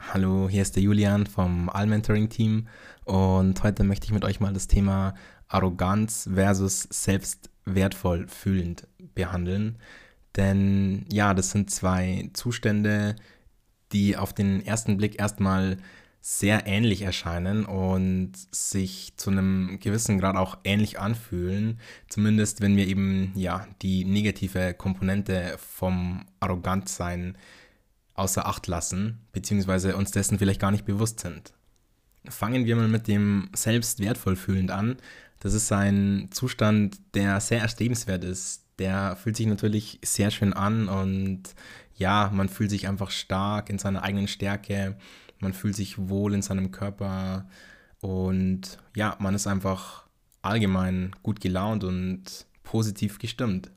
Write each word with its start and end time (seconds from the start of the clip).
Hallo, 0.00 0.48
hier 0.48 0.62
ist 0.62 0.76
der 0.76 0.82
Julian 0.84 1.26
vom 1.26 1.68
All-Mentoring-Team 1.68 2.68
und 3.04 3.62
heute 3.64 3.82
möchte 3.82 4.06
ich 4.06 4.12
mit 4.12 4.24
euch 4.24 4.38
mal 4.38 4.52
das 4.52 4.68
Thema 4.68 5.14
Arroganz 5.48 6.30
versus 6.32 6.86
selbstwertvoll 6.88 8.28
fühlend 8.28 8.86
behandeln. 9.14 9.76
Denn 10.36 11.04
ja, 11.10 11.34
das 11.34 11.50
sind 11.50 11.70
zwei 11.70 12.30
Zustände, 12.32 13.16
die 13.92 14.16
auf 14.16 14.32
den 14.32 14.64
ersten 14.64 14.96
Blick 14.96 15.18
erstmal 15.18 15.78
sehr 16.20 16.66
ähnlich 16.66 17.02
erscheinen 17.02 17.66
und 17.66 18.32
sich 18.52 19.14
zu 19.16 19.30
einem 19.30 19.78
gewissen 19.80 20.18
Grad 20.18 20.36
auch 20.36 20.58
ähnlich 20.62 21.00
anfühlen. 21.00 21.80
Zumindest 22.08 22.60
wenn 22.60 22.76
wir 22.76 22.86
eben 22.86 23.32
ja 23.34 23.66
die 23.82 24.04
negative 24.04 24.74
Komponente 24.74 25.56
vom 25.58 26.24
Arrogantsein 26.38 27.36
außer 28.18 28.46
Acht 28.46 28.66
lassen, 28.66 29.20
beziehungsweise 29.32 29.96
uns 29.96 30.10
dessen 30.10 30.38
vielleicht 30.38 30.60
gar 30.60 30.70
nicht 30.70 30.84
bewusst 30.84 31.20
sind. 31.20 31.52
Fangen 32.28 32.66
wir 32.66 32.76
mal 32.76 32.88
mit 32.88 33.08
dem 33.08 33.48
selbst 33.54 34.00
wertvoll 34.00 34.36
fühlend 34.36 34.70
an. 34.70 34.96
Das 35.40 35.54
ist 35.54 35.70
ein 35.72 36.28
Zustand, 36.30 36.98
der 37.14 37.40
sehr 37.40 37.60
erstrebenswert 37.60 38.24
ist. 38.24 38.64
Der 38.78 39.16
fühlt 39.16 39.36
sich 39.36 39.46
natürlich 39.46 40.00
sehr 40.04 40.30
schön 40.30 40.52
an 40.52 40.88
und 40.88 41.54
ja, 41.94 42.30
man 42.32 42.48
fühlt 42.48 42.70
sich 42.70 42.86
einfach 42.88 43.10
stark 43.10 43.70
in 43.70 43.78
seiner 43.78 44.02
eigenen 44.02 44.28
Stärke. 44.28 44.96
Man 45.40 45.52
fühlt 45.52 45.76
sich 45.76 46.08
wohl 46.08 46.34
in 46.34 46.42
seinem 46.42 46.70
Körper 46.70 47.48
und 48.00 48.78
ja, 48.94 49.16
man 49.20 49.34
ist 49.34 49.46
einfach 49.46 50.04
allgemein 50.42 51.14
gut 51.22 51.40
gelaunt 51.40 51.84
und 51.84 52.46
positiv 52.62 53.18
gestimmt. 53.18 53.70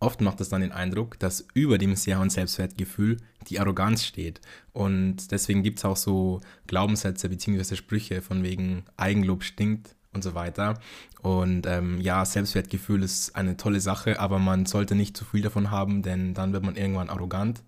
Oft 0.00 0.20
macht 0.20 0.40
es 0.40 0.48
dann 0.48 0.60
den 0.60 0.72
Eindruck, 0.72 1.18
dass 1.18 1.46
über 1.54 1.76
dem 1.76 1.96
sehr 1.96 2.18
hohen 2.18 2.30
Selbstwertgefühl 2.30 3.16
die 3.48 3.58
Arroganz 3.58 4.04
steht. 4.04 4.40
Und 4.72 5.32
deswegen 5.32 5.62
gibt 5.62 5.78
es 5.78 5.84
auch 5.84 5.96
so 5.96 6.40
Glaubenssätze 6.68 7.28
bzw. 7.28 7.74
Sprüche 7.74 8.22
von 8.22 8.44
wegen 8.44 8.84
Eigenlob 8.96 9.42
stinkt 9.42 9.96
und 10.12 10.22
so 10.22 10.34
weiter. 10.34 10.78
Und 11.22 11.66
ähm, 11.66 12.00
ja, 12.00 12.24
Selbstwertgefühl 12.24 13.02
ist 13.02 13.34
eine 13.34 13.56
tolle 13.56 13.80
Sache, 13.80 14.20
aber 14.20 14.38
man 14.38 14.66
sollte 14.66 14.94
nicht 14.94 15.16
zu 15.16 15.24
viel 15.24 15.42
davon 15.42 15.70
haben, 15.72 16.02
denn 16.02 16.32
dann 16.32 16.52
wird 16.52 16.62
man 16.62 16.76
irgendwann 16.76 17.10
arrogant. 17.10 17.62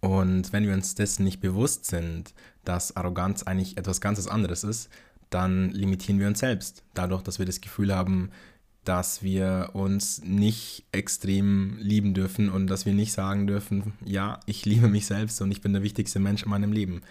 Und 0.00 0.52
wenn 0.52 0.64
wir 0.64 0.74
uns 0.74 0.94
dessen 0.94 1.24
nicht 1.24 1.40
bewusst 1.40 1.86
sind, 1.86 2.34
dass 2.64 2.94
Arroganz 2.94 3.42
eigentlich 3.42 3.76
etwas 3.76 4.00
ganz 4.00 4.24
anderes 4.28 4.62
ist, 4.62 4.90
dann 5.30 5.70
limitieren 5.70 6.20
wir 6.20 6.28
uns 6.28 6.38
selbst. 6.38 6.84
Dadurch, 6.94 7.22
dass 7.22 7.40
wir 7.40 7.46
das 7.46 7.60
Gefühl 7.60 7.94
haben, 7.94 8.30
dass 8.84 9.22
wir 9.22 9.70
uns 9.74 10.22
nicht 10.22 10.86
extrem 10.92 11.76
lieben 11.78 12.14
dürfen 12.14 12.48
und 12.48 12.68
dass 12.68 12.86
wir 12.86 12.94
nicht 12.94 13.12
sagen 13.12 13.46
dürfen, 13.46 13.92
ja, 14.04 14.40
ich 14.46 14.64
liebe 14.64 14.88
mich 14.88 15.06
selbst 15.06 15.40
und 15.42 15.50
ich 15.50 15.60
bin 15.60 15.72
der 15.72 15.82
wichtigste 15.82 16.20
Mensch 16.20 16.42
in 16.42 16.50
meinem 16.50 16.72
Leben. 16.72 17.02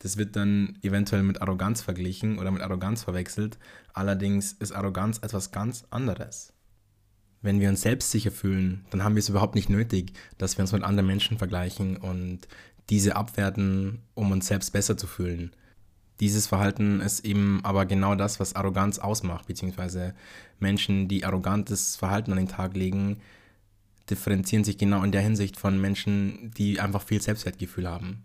Das 0.00 0.16
wird 0.16 0.36
dann 0.36 0.78
eventuell 0.82 1.22
mit 1.22 1.42
Arroganz 1.42 1.82
verglichen 1.82 2.38
oder 2.38 2.50
mit 2.50 2.62
Arroganz 2.62 3.02
verwechselt. 3.02 3.58
Allerdings 3.92 4.52
ist 4.52 4.72
Arroganz 4.72 5.18
etwas 5.18 5.50
ganz 5.50 5.84
anderes. 5.90 6.52
Wenn 7.42 7.60
wir 7.60 7.68
uns 7.68 7.82
selbstsicher 7.82 8.30
fühlen, 8.30 8.84
dann 8.90 9.04
haben 9.04 9.14
wir 9.14 9.20
es 9.20 9.28
überhaupt 9.28 9.54
nicht 9.54 9.70
nötig, 9.70 10.12
dass 10.38 10.56
wir 10.56 10.62
uns 10.62 10.72
mit 10.72 10.82
anderen 10.82 11.06
Menschen 11.06 11.38
vergleichen 11.38 11.96
und 11.96 12.48
diese 12.90 13.16
abwerten, 13.16 14.02
um 14.14 14.32
uns 14.32 14.46
selbst 14.46 14.72
besser 14.72 14.96
zu 14.96 15.06
fühlen. 15.06 15.52
Dieses 16.20 16.48
Verhalten 16.48 17.00
ist 17.00 17.24
eben 17.24 17.60
aber 17.62 17.86
genau 17.86 18.14
das, 18.14 18.40
was 18.40 18.56
Arroganz 18.56 18.98
ausmacht, 18.98 19.46
beziehungsweise 19.46 20.14
Menschen, 20.58 21.06
die 21.06 21.24
arrogantes 21.24 21.96
Verhalten 21.96 22.32
an 22.32 22.38
den 22.38 22.48
Tag 22.48 22.74
legen, 22.74 23.18
differenzieren 24.10 24.64
sich 24.64 24.78
genau 24.78 25.02
in 25.04 25.12
der 25.12 25.20
Hinsicht 25.20 25.56
von 25.56 25.80
Menschen, 25.80 26.50
die 26.56 26.80
einfach 26.80 27.02
viel 27.02 27.20
Selbstwertgefühl 27.20 27.88
haben. 27.88 28.24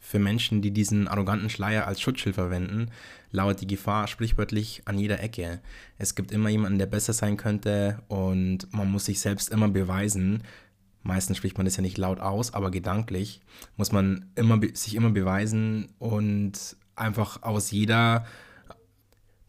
Für 0.00 0.18
Menschen, 0.18 0.62
die 0.62 0.70
diesen 0.70 1.06
arroganten 1.06 1.50
Schleier 1.50 1.86
als 1.86 2.00
Schutzschild 2.00 2.34
verwenden, 2.34 2.90
lauert 3.30 3.60
die 3.60 3.66
Gefahr 3.66 4.06
sprichwörtlich 4.06 4.82
an 4.86 4.98
jeder 4.98 5.20
Ecke. 5.20 5.60
Es 5.98 6.14
gibt 6.14 6.32
immer 6.32 6.48
jemanden, 6.48 6.78
der 6.78 6.86
besser 6.86 7.12
sein 7.12 7.36
könnte 7.36 8.02
und 8.08 8.72
man 8.72 8.90
muss 8.90 9.04
sich 9.04 9.20
selbst 9.20 9.50
immer 9.50 9.68
beweisen. 9.68 10.42
Meistens 11.02 11.36
spricht 11.36 11.58
man 11.58 11.66
das 11.66 11.76
ja 11.76 11.82
nicht 11.82 11.98
laut 11.98 12.20
aus, 12.20 12.54
aber 12.54 12.70
gedanklich 12.70 13.40
muss 13.76 13.92
man 13.92 14.30
immer, 14.34 14.58
sich 14.72 14.94
immer 14.94 15.10
beweisen 15.10 15.90
und 15.98 16.76
einfach 17.00 17.42
aus 17.42 17.70
jeder 17.70 18.26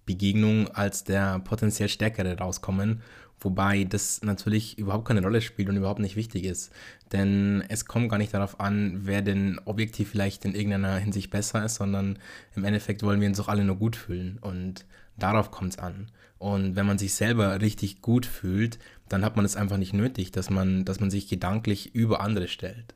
Begegnung 0.06 0.70
als 0.70 1.04
der 1.04 1.40
potenziell 1.40 1.90
Stärkere 1.90 2.38
rauskommen, 2.38 3.02
wobei 3.40 3.84
das 3.84 4.22
natürlich 4.24 4.78
überhaupt 4.78 5.08
keine 5.08 5.22
Rolle 5.22 5.42
spielt 5.42 5.70
und 5.70 5.78
überhaupt 5.78 6.00
nicht 6.00 6.16
wichtig 6.16 6.46
ist. 6.46 6.72
Denn 7.12 7.64
es 7.70 7.86
kommt 7.86 8.10
gar 8.10 8.18
nicht 8.18 8.34
darauf 8.34 8.60
an, 8.60 9.02
wer 9.04 9.22
denn 9.22 9.60
objektiv 9.66 10.10
vielleicht 10.10 10.46
in 10.46 10.56
irgendeiner 10.56 10.98
Hinsicht 10.98 11.30
besser 11.30 11.64
ist, 11.64 11.76
sondern 11.76 12.18
im 12.56 12.66
Endeffekt 12.66 13.04
wollen 13.04 13.22
wir 13.22 13.28
uns 13.28 13.38
doch 13.38 13.50
alle 13.50 13.64
nur 13.64 13.78
gut 13.78 13.96
fühlen 13.96 14.40
und 14.42 14.86
darauf 15.18 15.52
kommt 15.52 15.74
es 15.74 15.80
an. 15.80 16.08
Und 16.40 16.76
wenn 16.76 16.86
man 16.86 16.98
sich 16.98 17.14
selber 17.14 17.62
richtig 17.62 18.02
gut 18.02 18.26
fühlt, 18.26 18.80
dann 19.10 19.24
hat 19.24 19.36
man 19.36 19.46
es 19.46 19.56
einfach 19.56 19.78
nicht 19.78 19.94
nötig, 19.94 20.32
dass 20.32 20.50
man, 20.50 20.86
dass 20.86 21.00
man 21.00 21.12
sich 21.12 21.28
gedanklich 21.28 21.94
über 21.94 22.22
andere 22.22 22.48
stellt. 22.48 22.96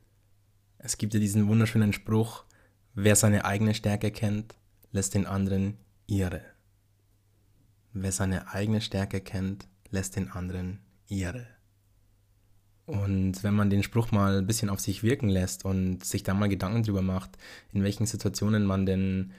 Es 0.80 0.98
gibt 0.98 1.14
ja 1.14 1.20
diesen 1.20 1.48
wunderschönen 1.48 1.94
Spruch, 1.94 2.46
Wer 2.96 3.16
seine 3.16 3.46
eigene 3.46 3.74
Stärke 3.74 4.12
kennt, 4.12 4.56
lässt 4.92 5.16
den 5.16 5.26
anderen 5.26 5.78
ihre. 6.06 6.42
Wer 7.92 8.12
seine 8.12 8.54
eigene 8.54 8.82
Stärke 8.82 9.20
kennt, 9.20 9.68
lässt 9.90 10.16
den 10.16 10.30
anderen 10.30 10.80
ihre. 11.08 11.48
Und 12.86 13.44
wenn 13.44 13.56
man 13.56 13.72
den 13.72 13.82
Spruch 13.82 14.12
mal 14.12 14.38
ein 14.38 14.46
bisschen 14.46 14.70
auf 14.70 14.80
sich 14.80 15.02
wirken 15.02 15.28
lässt 15.28 15.66
und 15.66 16.04
sich 16.04 16.22
da 16.22 16.36
mal 16.36 16.50
Gedanken 16.50 16.84
drüber 16.84 17.02
macht, 17.02 17.32
in 17.72 17.82
welchen 17.82 18.06
Situationen 18.06 18.64
man 18.66 18.86
denn 18.86 19.32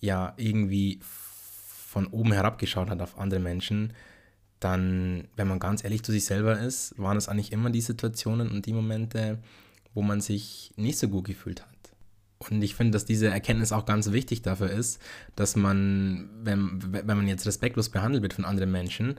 ja 0.00 0.34
irgendwie 0.36 1.00
von 1.02 2.06
oben 2.08 2.32
herabgeschaut 2.32 2.90
hat 2.90 3.00
auf 3.00 3.18
andere 3.18 3.40
Menschen, 3.40 3.94
dann, 4.58 5.28
wenn 5.36 5.48
man 5.48 5.58
ganz 5.58 5.84
ehrlich 5.84 6.02
zu 6.02 6.12
sich 6.12 6.26
selber 6.26 6.58
ist, 6.58 6.98
waren 6.98 7.16
es 7.16 7.28
eigentlich 7.28 7.52
immer 7.52 7.70
die 7.70 7.80
Situationen 7.80 8.50
und 8.50 8.66
die 8.66 8.74
Momente, 8.74 9.38
wo 9.94 10.02
man 10.02 10.20
sich 10.20 10.72
nicht 10.76 10.98
so 10.98 11.08
gut 11.08 11.24
gefühlt 11.24 11.62
hat. 11.62 11.79
Und 12.48 12.62
ich 12.62 12.74
finde, 12.74 12.92
dass 12.92 13.04
diese 13.04 13.28
Erkenntnis 13.28 13.72
auch 13.72 13.84
ganz 13.84 14.12
wichtig 14.12 14.42
dafür 14.42 14.70
ist, 14.70 14.98
dass 15.36 15.56
man, 15.56 16.30
wenn, 16.42 16.80
wenn 16.82 17.06
man 17.06 17.28
jetzt 17.28 17.46
respektlos 17.46 17.90
behandelt 17.90 18.22
wird 18.22 18.34
von 18.34 18.46
anderen 18.46 18.72
Menschen, 18.72 19.16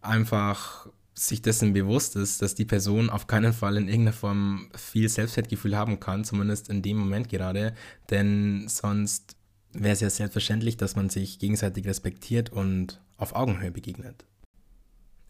einfach 0.00 0.88
sich 1.14 1.42
dessen 1.42 1.72
bewusst 1.72 2.16
ist, 2.16 2.42
dass 2.42 2.56
die 2.56 2.64
Person 2.64 3.08
auf 3.08 3.28
keinen 3.28 3.52
Fall 3.52 3.76
in 3.76 3.86
irgendeiner 3.86 4.12
Form 4.12 4.68
viel 4.74 5.08
Selbstwertgefühl 5.08 5.76
haben 5.76 6.00
kann, 6.00 6.24
zumindest 6.24 6.68
in 6.68 6.82
dem 6.82 6.98
Moment 6.98 7.28
gerade, 7.28 7.74
denn 8.10 8.66
sonst 8.68 9.36
wäre 9.72 9.92
es 9.92 10.00
ja 10.00 10.10
selbstverständlich, 10.10 10.76
dass 10.76 10.96
man 10.96 11.08
sich 11.08 11.38
gegenseitig 11.38 11.86
respektiert 11.86 12.50
und 12.50 13.00
auf 13.16 13.36
Augenhöhe 13.36 13.70
begegnet. 13.70 14.24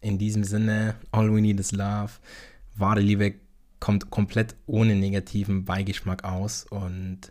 In 0.01 0.17
diesem 0.17 0.43
Sinne, 0.43 0.95
all 1.11 1.33
we 1.33 1.41
need 1.41 1.59
is 1.59 1.71
love. 1.71 2.13
Wahre 2.75 2.99
Liebe 2.99 3.35
kommt 3.79 4.09
komplett 4.09 4.55
ohne 4.65 4.95
negativen 4.95 5.65
Beigeschmack 5.65 6.23
aus 6.23 6.65
und 6.69 7.29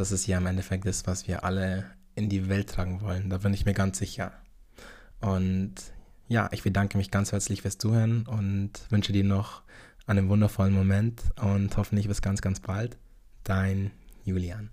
das 0.00 0.12
ist 0.12 0.26
ja 0.26 0.38
im 0.38 0.46
Endeffekt 0.46 0.86
das, 0.86 1.06
was 1.06 1.28
wir 1.28 1.44
alle 1.44 1.84
in 2.14 2.30
die 2.30 2.48
Welt 2.48 2.70
tragen 2.70 3.02
wollen. 3.02 3.28
Da 3.28 3.38
bin 3.38 3.52
ich 3.52 3.66
mir 3.66 3.74
ganz 3.74 3.98
sicher. 3.98 4.32
Und 5.20 5.74
ja, 6.26 6.48
ich 6.52 6.62
bedanke 6.62 6.96
mich 6.96 7.10
ganz 7.10 7.32
herzlich 7.32 7.60
fürs 7.60 7.76
Zuhören 7.76 8.26
und 8.26 8.72
wünsche 8.88 9.12
dir 9.12 9.24
noch 9.24 9.62
einen 10.06 10.30
wundervollen 10.30 10.72
Moment 10.72 11.22
und 11.40 11.76
hoffentlich 11.76 12.08
bis 12.08 12.22
ganz, 12.22 12.40
ganz 12.40 12.60
bald. 12.60 12.96
Dein 13.44 13.90
Julian. 14.24 14.70